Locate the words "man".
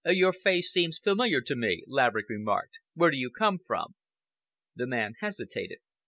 4.87-5.13